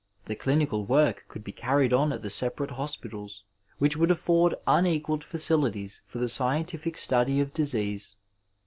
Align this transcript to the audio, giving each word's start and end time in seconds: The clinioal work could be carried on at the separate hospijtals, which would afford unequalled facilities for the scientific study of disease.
The 0.25 0.33
clinioal 0.35 0.83
work 0.87 1.25
could 1.27 1.43
be 1.43 1.51
carried 1.51 1.93
on 1.93 2.11
at 2.11 2.23
the 2.23 2.31
separate 2.31 2.71
hospijtals, 2.71 3.41
which 3.77 3.95
would 3.95 4.09
afford 4.09 4.55
unequalled 4.65 5.23
facilities 5.23 6.01
for 6.07 6.17
the 6.17 6.27
scientific 6.27 6.97
study 6.97 7.39
of 7.39 7.53
disease. 7.53 8.15